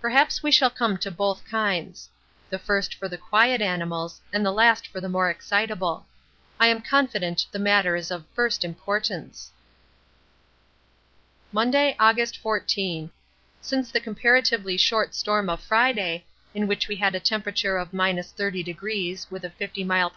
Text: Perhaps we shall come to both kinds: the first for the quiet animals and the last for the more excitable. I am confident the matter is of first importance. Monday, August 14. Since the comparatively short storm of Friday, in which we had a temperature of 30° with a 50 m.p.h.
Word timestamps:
Perhaps 0.00 0.42
we 0.42 0.50
shall 0.50 0.68
come 0.68 0.98
to 0.98 1.12
both 1.12 1.44
kinds: 1.48 2.08
the 2.48 2.58
first 2.58 2.92
for 2.92 3.06
the 3.08 3.16
quiet 3.16 3.62
animals 3.62 4.20
and 4.32 4.44
the 4.44 4.50
last 4.50 4.88
for 4.88 5.00
the 5.00 5.08
more 5.08 5.30
excitable. 5.30 6.06
I 6.58 6.66
am 6.66 6.82
confident 6.82 7.46
the 7.52 7.60
matter 7.60 7.94
is 7.94 8.10
of 8.10 8.26
first 8.34 8.64
importance. 8.64 9.52
Monday, 11.52 11.94
August 12.00 12.36
14. 12.38 13.12
Since 13.60 13.92
the 13.92 14.00
comparatively 14.00 14.76
short 14.76 15.14
storm 15.14 15.48
of 15.48 15.60
Friday, 15.62 16.24
in 16.52 16.66
which 16.66 16.88
we 16.88 16.96
had 16.96 17.14
a 17.14 17.20
temperature 17.20 17.78
of 17.78 17.92
30° 17.92 19.30
with 19.30 19.44
a 19.44 19.50
50 19.50 19.82
m.p.h. 19.82 20.12